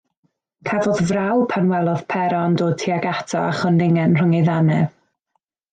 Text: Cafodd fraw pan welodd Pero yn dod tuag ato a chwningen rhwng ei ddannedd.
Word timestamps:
Cafodd 0.69 1.01
fraw 1.09 1.43
pan 1.51 1.69
welodd 1.73 2.01
Pero 2.15 2.41
yn 2.47 2.57
dod 2.63 2.75
tuag 2.85 3.09
ato 3.13 3.45
a 3.45 3.55
chwningen 3.61 4.19
rhwng 4.23 4.37
ei 4.41 4.45
ddannedd. 4.49 4.97